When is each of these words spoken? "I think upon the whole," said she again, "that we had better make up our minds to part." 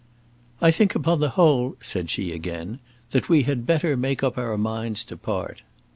"I 0.63 0.71
think 0.71 0.95
upon 0.95 1.19
the 1.19 1.29
whole," 1.37 1.75
said 1.79 2.09
she 2.09 2.31
again, 2.31 2.79
"that 3.11 3.29
we 3.29 3.43
had 3.43 3.67
better 3.67 3.95
make 3.95 4.23
up 4.23 4.35
our 4.35 4.57
minds 4.57 5.03
to 5.03 5.15
part." 5.15 5.61